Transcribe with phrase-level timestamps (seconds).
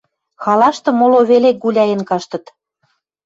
[0.43, 2.45] Халашты моло веле гуляен каштыт.